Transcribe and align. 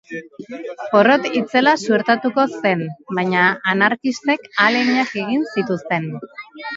Porrot 0.91 1.25
itzela 1.39 1.73
suertatuko 1.81 2.45
zen, 2.59 2.81
baina 3.19 3.43
anarkistek 3.73 4.49
ahaleginak 4.65 5.13
egin 5.25 5.45
zituzten. 5.55 6.09